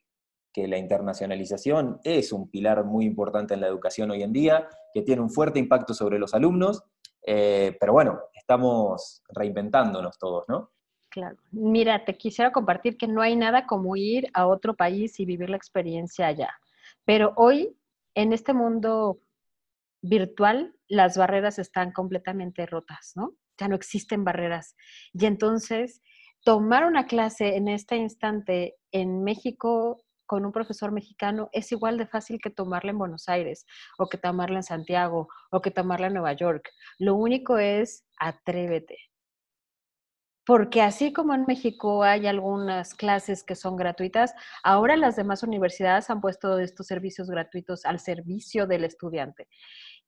la 0.52 0.76
internacionalización 0.76 2.00
es 2.04 2.32
un 2.32 2.50
pilar 2.50 2.84
muy 2.84 3.06
importante 3.06 3.54
en 3.54 3.60
la 3.60 3.68
educación 3.68 4.10
hoy 4.10 4.22
en 4.22 4.32
día, 4.32 4.68
que 4.92 5.00
tiene 5.00 5.22
un 5.22 5.30
fuerte 5.30 5.58
impacto 5.58 5.94
sobre 5.94 6.18
los 6.18 6.34
alumnos, 6.34 6.82
eh, 7.24 7.76
pero 7.80 7.94
bueno, 7.94 8.20
estamos 8.34 9.22
reinventándonos 9.30 10.18
todos, 10.18 10.44
¿no? 10.48 10.70
Claro. 11.08 11.36
Mira, 11.50 12.04
te 12.04 12.16
quisiera 12.16 12.52
compartir 12.52 12.98
que 12.98 13.06
no 13.06 13.22
hay 13.22 13.36
nada 13.36 13.66
como 13.66 13.96
ir 13.96 14.28
a 14.34 14.46
otro 14.46 14.74
país 14.74 15.18
y 15.18 15.24
vivir 15.24 15.48
la 15.48 15.56
experiencia 15.56 16.26
allá. 16.26 16.50
Pero 17.04 17.32
hoy 17.36 17.76
en 18.14 18.32
este 18.32 18.52
mundo 18.52 19.20
virtual, 20.02 20.74
las 20.88 21.16
barreras 21.16 21.58
están 21.58 21.92
completamente 21.92 22.66
rotas, 22.66 23.12
¿no? 23.14 23.34
Ya 23.58 23.68
no 23.68 23.76
existen 23.76 24.24
barreras. 24.24 24.74
Y 25.12 25.26
entonces, 25.26 26.00
tomar 26.44 26.86
una 26.86 27.06
clase 27.06 27.56
en 27.56 27.68
este 27.68 27.96
instante 27.96 28.76
en 28.92 29.22
México 29.22 30.02
con 30.26 30.46
un 30.46 30.52
profesor 30.52 30.92
mexicano 30.92 31.48
es 31.52 31.72
igual 31.72 31.98
de 31.98 32.06
fácil 32.06 32.40
que 32.40 32.50
tomarla 32.50 32.92
en 32.92 32.98
Buenos 32.98 33.28
Aires, 33.28 33.66
o 33.98 34.08
que 34.08 34.16
tomarla 34.16 34.58
en 34.58 34.62
Santiago, 34.62 35.28
o 35.50 35.60
que 35.60 35.70
tomarla 35.70 36.06
en 36.06 36.14
Nueva 36.14 36.32
York. 36.34 36.70
Lo 36.98 37.16
único 37.16 37.58
es 37.58 38.04
atrévete 38.18 39.09
porque 40.46 40.82
así 40.82 41.12
como 41.12 41.34
en 41.34 41.44
México 41.46 42.02
hay 42.02 42.26
algunas 42.26 42.94
clases 42.94 43.44
que 43.44 43.54
son 43.54 43.76
gratuitas, 43.76 44.34
ahora 44.62 44.96
las 44.96 45.16
demás 45.16 45.42
universidades 45.42 46.10
han 46.10 46.20
puesto 46.20 46.58
estos 46.58 46.86
servicios 46.86 47.28
gratuitos 47.28 47.84
al 47.84 48.00
servicio 48.00 48.66
del 48.66 48.84
estudiante. 48.84 49.48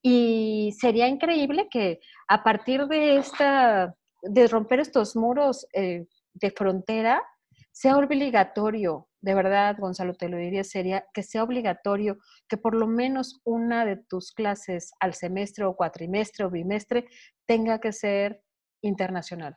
Y 0.03 0.75
sería 0.81 1.07
increíble 1.07 1.69
que 1.71 2.01
a 2.29 2.43
partir 2.43 2.87
de 2.87 3.19
esta, 3.19 3.95
de 4.23 4.49
romper 4.49 4.81
estos 4.81 5.15
muros 5.17 5.67
eh, 5.75 6.07
de 6.35 6.51
frontera, 6.51 7.23
sea 7.71 7.97
obligatorio, 7.97 9.09
de 9.21 9.35
verdad, 9.35 9.77
Gonzalo, 9.79 10.15
te 10.15 10.29
lo 10.29 10.37
diría, 10.37 10.65
sería 10.65 11.05
que 11.15 11.23
sea 11.23 11.45
obligatorio 11.45 12.19
que 12.49 12.57
por 12.57 12.75
lo 12.75 12.87
menos 12.87 13.41
una 13.45 13.87
de 13.87 13.97
tus 13.97 14.33
clases 14.33 14.93
al 15.01 15.15
semestre 15.15 15.65
o 15.65 15.77
cuatrimestre 15.77 16.45
o 16.45 16.51
bimestre 16.51 17.07
tenga 17.47 17.81
que 17.81 17.93
ser 17.93 18.43
internacional 18.83 19.57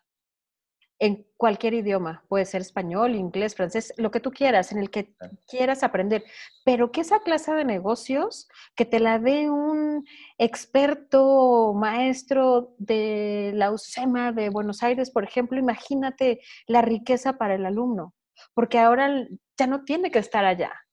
en 1.00 1.26
cualquier 1.38 1.74
idioma, 1.74 2.24
puede 2.30 2.46
ser 2.46 2.62
español, 2.62 3.16
inglés, 3.16 3.56
francés, 3.56 3.94
lo 3.98 4.12
que 4.12 4.20
tú 4.20 4.32
quieras, 4.32 4.72
en 4.72 4.80
el 4.80 4.90
que 4.90 5.14
quieras 5.48 5.84
aprender, 5.84 6.24
pero 6.64 6.92
que 6.92 7.02
esa 7.02 7.20
clase 7.20 7.54
de 7.54 7.66
negocios, 7.66 8.48
que 8.76 8.86
te 8.86 9.00
la 9.00 9.20
dé 9.20 9.50
un 9.50 10.06
experto 10.38 11.74
maestro 11.74 12.76
de 12.78 13.52
la 13.56 13.72
UCEMA 13.72 14.32
de 14.32 14.50
Buenos 14.50 14.84
Aires, 14.84 15.12
por 15.12 15.24
ejemplo, 15.24 15.60
imagínate 15.60 16.40
la 16.68 16.82
riqueza 16.82 17.38
para 17.38 17.56
el 17.56 17.66
alumno, 17.66 18.14
porque 18.54 18.80
ahora 18.80 19.28
ya 19.58 19.68
no 19.68 19.84
tiene 19.84 20.12
que 20.12 20.20
estar 20.20 20.46
allá, 20.46 20.85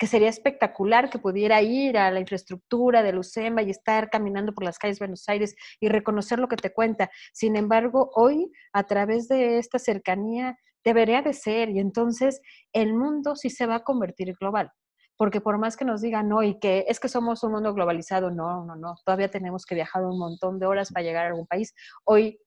que 0.00 0.06
sería 0.06 0.30
espectacular 0.30 1.10
que 1.10 1.18
pudiera 1.18 1.60
ir 1.60 1.98
a 1.98 2.10
la 2.10 2.20
infraestructura 2.20 3.02
de 3.02 3.12
Lucema 3.12 3.60
y 3.60 3.68
estar 3.68 4.08
caminando 4.08 4.54
por 4.54 4.64
las 4.64 4.78
calles 4.78 4.98
de 4.98 5.04
Buenos 5.04 5.28
Aires 5.28 5.54
y 5.78 5.88
reconocer 5.88 6.38
lo 6.38 6.48
que 6.48 6.56
te 6.56 6.72
cuenta. 6.72 7.10
Sin 7.34 7.54
embargo, 7.54 8.10
hoy, 8.14 8.50
a 8.72 8.84
través 8.84 9.28
de 9.28 9.58
esta 9.58 9.78
cercanía, 9.78 10.56
debería 10.82 11.20
de 11.20 11.34
ser 11.34 11.68
y 11.68 11.80
entonces 11.80 12.40
el 12.72 12.94
mundo 12.94 13.36
sí 13.36 13.50
se 13.50 13.66
va 13.66 13.74
a 13.74 13.84
convertir 13.84 14.34
global. 14.40 14.70
Porque 15.18 15.42
por 15.42 15.58
más 15.58 15.76
que 15.76 15.84
nos 15.84 16.00
digan, 16.00 16.30
no, 16.30 16.42
y 16.42 16.58
que 16.58 16.86
es 16.88 16.98
que 16.98 17.10
somos 17.10 17.44
un 17.44 17.52
mundo 17.52 17.74
globalizado, 17.74 18.30
no, 18.30 18.64
no, 18.64 18.76
no, 18.76 18.94
todavía 19.04 19.28
tenemos 19.28 19.66
que 19.66 19.74
viajar 19.74 20.02
un 20.06 20.18
montón 20.18 20.58
de 20.58 20.64
horas 20.64 20.90
para 20.90 21.04
llegar 21.04 21.26
a 21.26 21.28
algún 21.28 21.46
país. 21.46 21.74
Hoy, 22.04 22.40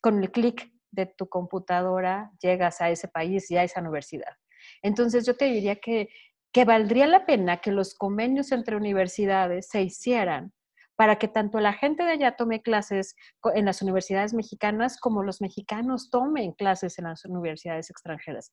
con 0.00 0.20
el 0.20 0.32
clic 0.32 0.68
de 0.90 1.06
tu 1.06 1.28
computadora, 1.28 2.32
llegas 2.40 2.80
a 2.80 2.90
ese 2.90 3.06
país 3.06 3.48
y 3.52 3.56
a 3.56 3.62
esa 3.62 3.80
universidad. 3.80 4.34
Entonces 4.82 5.24
yo 5.26 5.36
te 5.36 5.46
diría 5.46 5.76
que 5.76 6.08
que 6.52 6.64
valdría 6.64 7.06
la 7.06 7.26
pena 7.26 7.60
que 7.60 7.72
los 7.72 7.94
convenios 7.94 8.52
entre 8.52 8.76
universidades 8.76 9.68
se 9.68 9.82
hicieran 9.82 10.52
para 10.96 11.16
que 11.16 11.26
tanto 11.26 11.58
la 11.58 11.72
gente 11.72 12.04
de 12.04 12.12
allá 12.12 12.36
tome 12.36 12.62
clases 12.62 13.16
en 13.54 13.64
las 13.64 13.82
universidades 13.82 14.34
mexicanas 14.34 15.00
como 15.00 15.22
los 15.22 15.40
mexicanos 15.40 16.10
tomen 16.10 16.52
clases 16.52 16.98
en 16.98 17.06
las 17.06 17.24
universidades 17.24 17.90
extranjeras. 17.90 18.52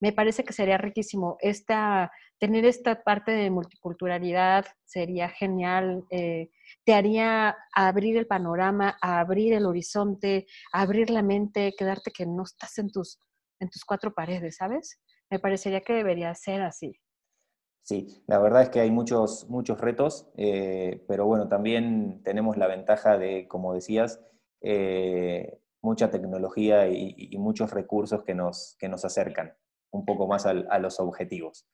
Me 0.00 0.12
parece 0.12 0.44
que 0.44 0.52
sería 0.52 0.78
riquísimo. 0.78 1.36
Esta, 1.40 2.10
tener 2.38 2.64
esta 2.64 3.02
parte 3.02 3.32
de 3.32 3.50
multiculturalidad 3.50 4.66
sería 4.84 5.28
genial. 5.28 6.04
Eh, 6.10 6.50
te 6.84 6.94
haría 6.94 7.56
abrir 7.74 8.16
el 8.16 8.26
panorama, 8.26 8.96
abrir 9.00 9.54
el 9.54 9.66
horizonte, 9.66 10.46
abrir 10.72 11.10
la 11.10 11.22
mente, 11.22 11.74
quedarte 11.76 12.10
que 12.10 12.26
no 12.26 12.42
estás 12.42 12.78
en 12.78 12.90
tus, 12.90 13.18
en 13.60 13.70
tus 13.70 13.84
cuatro 13.84 14.12
paredes, 14.14 14.56
¿sabes? 14.56 15.00
Me 15.30 15.38
parecería 15.38 15.80
que 15.80 15.94
debería 15.94 16.34
ser 16.34 16.62
así. 16.62 17.00
Sí, 17.84 18.22
la 18.26 18.38
verdad 18.38 18.62
es 18.62 18.70
que 18.70 18.80
hay 18.80 18.90
muchos, 18.90 19.46
muchos 19.50 19.78
retos, 19.78 20.26
eh, 20.38 21.04
pero 21.06 21.26
bueno, 21.26 21.48
también 21.48 22.22
tenemos 22.24 22.56
la 22.56 22.66
ventaja 22.66 23.18
de, 23.18 23.46
como 23.46 23.74
decías, 23.74 24.22
eh, 24.62 25.58
mucha 25.82 26.10
tecnología 26.10 26.88
y, 26.88 27.36
muchos 27.36 27.72
recursos 27.72 28.24
que 28.24 28.34
nos, 28.34 28.76
que 28.78 28.88
nos 28.88 29.04
acercan 29.04 29.54
un 29.90 30.06
poco 30.06 30.26
más 30.26 30.46
a 30.46 30.78
los 30.78 30.98
objetivos. 30.98 31.66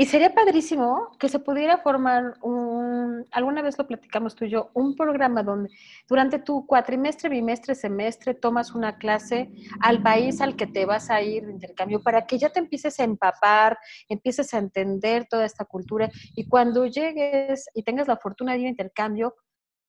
Y 0.00 0.06
sería 0.06 0.32
padrísimo 0.32 1.10
que 1.18 1.28
se 1.28 1.40
pudiera 1.40 1.78
formar 1.78 2.38
un, 2.42 3.26
alguna 3.32 3.62
vez 3.62 3.76
lo 3.78 3.84
platicamos 3.84 4.36
tú 4.36 4.44
y 4.44 4.50
yo, 4.50 4.70
un 4.74 4.94
programa 4.94 5.42
donde 5.42 5.70
durante 6.08 6.38
tu 6.38 6.64
cuatrimestre, 6.68 7.28
bimestre, 7.28 7.74
semestre 7.74 8.34
tomas 8.34 8.76
una 8.76 8.96
clase 8.96 9.50
al 9.80 10.00
país 10.00 10.40
al 10.40 10.54
que 10.54 10.68
te 10.68 10.86
vas 10.86 11.10
a 11.10 11.20
ir 11.20 11.46
de 11.46 11.52
intercambio 11.52 12.00
para 12.00 12.28
que 12.28 12.38
ya 12.38 12.48
te 12.48 12.60
empieces 12.60 13.00
a 13.00 13.02
empapar, 13.02 13.76
empieces 14.08 14.54
a 14.54 14.58
entender 14.58 15.26
toda 15.28 15.44
esta 15.44 15.64
cultura 15.64 16.08
y 16.36 16.46
cuando 16.46 16.86
llegues 16.86 17.68
y 17.74 17.82
tengas 17.82 18.06
la 18.06 18.18
fortuna 18.18 18.52
de 18.52 18.60
ir 18.60 18.66
a 18.66 18.70
intercambio, 18.70 19.34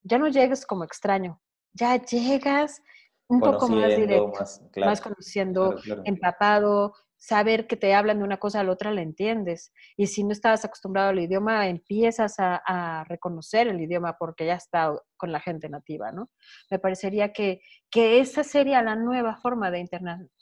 ya 0.01 0.17
no 0.17 0.27
llegues 0.27 0.65
como 0.65 0.85
extraño, 0.85 1.39
ya 1.73 2.03
llegas 2.03 2.81
un 3.27 3.41
poco 3.41 3.67
más 3.69 3.95
directo, 3.95 4.43
más, 4.75 5.01
conociendo, 5.01 5.75
empapado, 6.03 6.95
saber 7.19 7.67
que 7.67 7.75
te 7.75 7.93
hablan 7.93 8.19
de 8.19 8.23
una 8.23 8.37
cosa 8.37 8.61
a 8.61 8.63
la 8.63 8.71
otra 8.71 8.91
la 8.91 9.01
entiendes. 9.01 9.73
Y 9.97 10.07
si 10.07 10.23
no 10.23 10.31
estabas 10.31 10.63
acostumbrado 10.63 11.09
al 11.09 11.19
idioma, 11.19 11.67
empiezas 11.67 12.35
a, 12.39 13.03
reconocer 13.07 13.67
el 13.67 13.81
idioma 13.81 14.17
porque 14.17 14.45
ya 14.45 14.55
está 14.55 14.93
con 15.17 15.31
la 15.31 15.39
gente 15.39 15.69
nativa, 15.69 16.11
¿no? 16.11 16.29
Me 16.71 16.79
parecería 16.79 17.33
que, 17.33 17.61
que 17.91 18.19
esa 18.19 18.43
sería 18.43 18.81
la 18.81 18.95
nueva 18.95 19.35
forma 19.35 19.69
de 19.69 19.85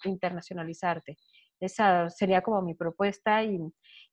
internacionalizarte. 0.03 1.17
Esa 1.59 2.09
sería 2.09 2.41
como 2.41 2.61
mi 2.61 2.75
propuesta 2.75 3.43
y, 3.43 3.59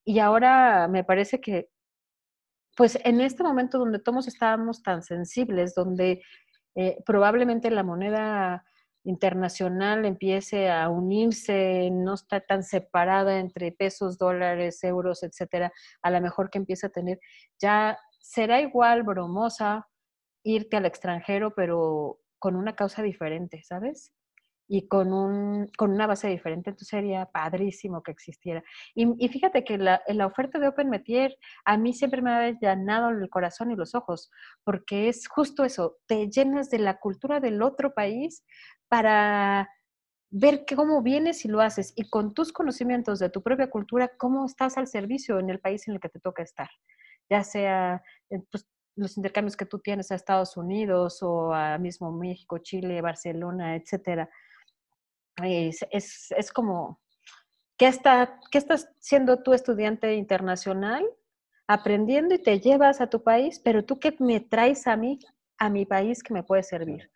y 0.04 0.18
ahora 0.18 0.88
me 0.88 1.04
parece 1.04 1.40
que, 1.40 1.68
pues 2.76 2.98
en 3.04 3.20
este 3.20 3.42
momento 3.42 3.78
donde 3.78 3.98
todos 3.98 4.26
estábamos 4.26 4.82
tan 4.82 5.02
sensibles, 5.02 5.74
donde 5.74 6.22
eh, 6.74 7.02
probablemente 7.04 7.70
la 7.70 7.82
moneda 7.82 8.64
internacional 9.04 10.04
empiece 10.04 10.70
a 10.70 10.88
unirse, 10.88 11.90
no 11.92 12.14
está 12.14 12.40
tan 12.40 12.62
separada 12.62 13.38
entre 13.38 13.70
pesos, 13.70 14.18
dólares, 14.18 14.82
euros, 14.82 15.22
etcétera, 15.22 15.72
a 16.02 16.10
lo 16.10 16.20
mejor 16.20 16.50
que 16.50 16.58
empiece 16.58 16.86
a 16.86 16.90
tener, 16.90 17.20
ya 17.60 17.98
será 18.20 18.60
igual 18.60 19.02
bromosa 19.02 19.86
irte 20.42 20.76
al 20.76 20.86
extranjero, 20.86 21.54
pero 21.54 22.20
con 22.38 22.56
una 22.56 22.74
causa 22.74 23.02
diferente, 23.02 23.62
¿sabes? 23.62 24.12
Y 24.66 24.88
con, 24.88 25.12
un, 25.12 25.70
con 25.76 25.90
una 25.92 26.06
base 26.06 26.28
diferente, 26.28 26.70
entonces 26.70 26.88
sería 26.88 27.26
padrísimo 27.26 28.02
que 28.02 28.12
existiera. 28.12 28.62
Y, 28.94 29.28
fíjate 29.28 29.62
que 29.62 29.76
la, 29.76 30.02
la, 30.08 30.26
oferta 30.26 30.58
de 30.58 30.68
Open 30.68 30.88
Metier 30.88 31.36
a 31.66 31.76
mí 31.76 31.92
siempre 31.92 32.22
me 32.22 32.30
ha 32.32 32.50
llenado 32.50 33.10
el 33.10 33.28
corazón 33.28 33.70
y 33.70 33.76
los 33.76 33.94
ojos, 33.94 34.30
porque 34.62 35.08
es 35.08 35.28
justo 35.28 35.64
eso, 35.64 35.98
te 36.06 36.30
llenas 36.30 36.70
de 36.70 36.78
la 36.78 36.98
cultura 36.98 37.40
del 37.40 37.62
otro 37.62 37.92
país, 37.92 38.42
para 38.94 39.68
ver 40.30 40.64
cómo 40.76 41.02
vienes 41.02 41.44
y 41.44 41.48
lo 41.48 41.60
haces 41.60 41.92
y 41.96 42.08
con 42.08 42.32
tus 42.32 42.52
conocimientos 42.52 43.18
de 43.18 43.28
tu 43.28 43.42
propia 43.42 43.68
cultura, 43.68 44.12
cómo 44.16 44.46
estás 44.46 44.78
al 44.78 44.86
servicio 44.86 45.40
en 45.40 45.50
el 45.50 45.58
país 45.58 45.88
en 45.88 45.94
el 45.94 46.00
que 46.00 46.08
te 46.08 46.20
toca 46.20 46.44
estar, 46.44 46.68
ya 47.28 47.42
sea 47.42 48.04
eh, 48.30 48.38
pues, 48.52 48.68
los 48.94 49.16
intercambios 49.16 49.56
que 49.56 49.66
tú 49.66 49.80
tienes 49.80 50.12
a 50.12 50.14
Estados 50.14 50.56
Unidos 50.56 51.24
o 51.24 51.52
a 51.52 51.76
mismo 51.78 52.12
México, 52.12 52.58
Chile, 52.58 53.00
Barcelona, 53.00 53.74
etcétera. 53.74 54.30
Es, 55.42 55.84
es, 55.90 56.30
es 56.30 56.52
como, 56.52 57.00
¿qué, 57.76 57.88
está, 57.88 58.38
¿qué 58.52 58.58
estás 58.58 58.88
siendo 59.00 59.42
tú 59.42 59.54
estudiante 59.54 60.14
internacional? 60.14 61.04
aprendiendo 61.66 62.34
y 62.34 62.38
te 62.38 62.60
llevas 62.60 63.00
a 63.00 63.08
tu 63.08 63.22
país, 63.22 63.58
pero 63.58 63.82
tú 63.82 63.98
qué 63.98 64.14
me 64.18 64.38
traes 64.38 64.86
a 64.86 64.98
mí, 64.98 65.18
a 65.58 65.70
mi 65.70 65.86
país 65.86 66.22
que 66.22 66.34
me 66.34 66.42
puede 66.42 66.62
servir. 66.62 67.10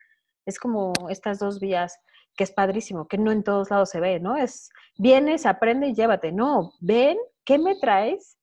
Es 0.49 0.59
como 0.59 0.95
estas 1.11 1.39
dos 1.39 1.61
vías 1.61 1.99
que 2.35 2.45
es 2.45 2.53
padrísimo, 2.53 3.07
que 3.07 3.19
no 3.19 3.33
en 3.33 3.45
todos 3.45 3.71
lados 3.71 3.91
se 3.91 4.01
ve, 4.01 4.19
¿no? 4.19 4.35
Es 4.39 4.71
vienes, 4.97 5.45
aprende 5.45 5.89
y 5.89 5.95
llévate. 5.95 6.33
No, 6.33 6.73
ven, 6.81 7.19
¿qué 7.45 7.59
me 7.59 7.77
traes? 7.79 8.39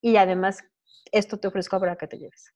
Y 0.00 0.16
además, 0.16 0.64
esto 1.12 1.38
te 1.38 1.48
ofrezco 1.48 1.78
para 1.78 1.96
que 1.96 2.06
te 2.06 2.16
lleves. 2.16 2.54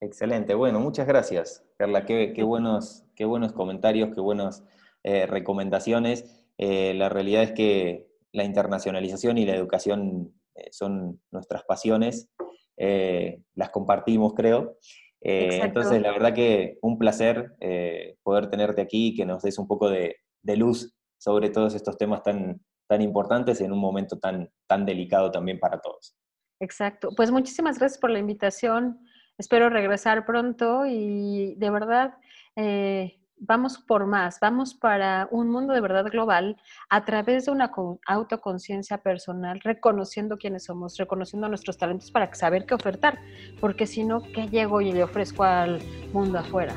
Excelente, 0.00 0.54
bueno, 0.54 0.78
muchas 0.78 1.08
gracias, 1.08 1.64
Carla. 1.76 2.06
Qué, 2.06 2.42
buenos, 2.44 3.04
qué 3.16 3.24
buenos 3.24 3.52
comentarios, 3.52 4.14
qué 4.14 4.20
buenas 4.20 4.62
eh, 5.02 5.26
recomendaciones. 5.26 6.46
Eh, 6.58 6.94
la 6.94 7.08
realidad 7.08 7.42
es 7.42 7.52
que 7.52 8.08
la 8.30 8.44
internacionalización 8.44 9.36
y 9.36 9.46
la 9.46 9.56
educación 9.56 10.32
eh, 10.54 10.68
son 10.70 11.20
nuestras 11.32 11.64
pasiones, 11.64 12.30
las 12.76 13.70
compartimos, 13.70 14.34
creo. 14.34 14.78
Eh, 15.24 15.60
entonces, 15.62 16.02
la 16.02 16.10
verdad 16.12 16.34
que 16.34 16.78
un 16.82 16.98
placer 16.98 17.54
eh, 17.60 18.16
poder 18.22 18.50
tenerte 18.50 18.82
aquí 18.82 19.08
y 19.08 19.14
que 19.14 19.24
nos 19.24 19.42
des 19.42 19.58
un 19.58 19.68
poco 19.68 19.88
de, 19.88 20.16
luz 20.44 20.94
sobre 21.18 21.50
todos 21.50 21.74
estos 21.74 21.96
temas 21.96 22.22
tan, 22.22 22.60
tan 22.88 23.00
importantes 23.00 23.60
en 23.60 23.72
un 23.72 23.78
momento 23.78 24.18
tan, 24.18 24.50
tan 24.66 24.84
delicado 24.84 25.30
también 25.30 25.60
para 25.60 25.80
todos. 25.80 26.16
Exacto. 26.60 27.10
Pues 27.16 27.30
muchísimas 27.30 27.78
gracias 27.78 28.00
por 28.00 28.10
la 28.10 28.18
invitación. 28.18 28.98
Espero 29.38 29.70
regresar 29.70 30.26
pronto 30.26 30.84
y 30.86 31.54
de 31.56 31.70
verdad 31.70 32.14
eh, 32.56 33.21
vamos 33.42 33.78
por 33.78 34.06
más, 34.06 34.38
vamos 34.40 34.72
para 34.72 35.28
un 35.30 35.50
mundo 35.50 35.74
de 35.74 35.80
verdad 35.80 36.06
global 36.06 36.56
a 36.88 37.04
través 37.04 37.46
de 37.46 37.52
una 37.52 37.70
autoconciencia 38.06 38.98
personal, 38.98 39.60
reconociendo 39.60 40.38
quiénes 40.38 40.64
somos, 40.64 40.96
reconociendo 40.96 41.48
nuestros 41.48 41.76
talentos 41.76 42.10
para 42.10 42.32
saber 42.34 42.66
qué 42.66 42.74
ofertar, 42.74 43.18
porque 43.60 43.86
si 43.86 44.04
no, 44.04 44.22
¿qué 44.22 44.48
llego 44.48 44.80
y 44.80 44.92
le 44.92 45.02
ofrezco 45.02 45.42
al 45.42 45.80
mundo 46.12 46.38
afuera? 46.38 46.74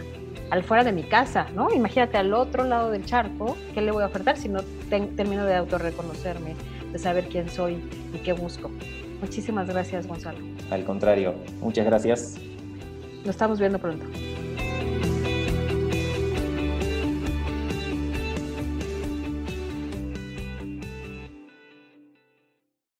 Al 0.49 0.63
fuera 0.63 0.83
de 0.83 0.91
mi 0.91 1.03
casa, 1.03 1.47
¿no? 1.53 1.71
Imagínate 1.71 2.17
al 2.17 2.33
otro 2.33 2.63
lado 2.63 2.89
del 2.91 3.05
charco, 3.05 3.55
¿qué 3.73 3.81
le 3.81 3.91
voy 3.91 4.03
a 4.03 4.07
ofertar 4.07 4.37
si 4.37 4.49
no 4.49 4.61
termino 4.89 5.45
de 5.45 5.55
autorreconocerme, 5.55 6.55
de 6.91 6.99
saber 6.99 7.27
quién 7.29 7.49
soy 7.49 7.75
y 8.13 8.17
qué 8.19 8.33
busco? 8.33 8.71
Muchísimas 9.21 9.67
gracias, 9.67 10.07
Gonzalo. 10.07 10.39
Al 10.71 10.83
contrario, 10.83 11.35
muchas 11.61 11.85
gracias. 11.85 12.35
Nos 13.19 13.29
estamos 13.29 13.59
viendo 13.59 13.79
pronto. 13.79 14.05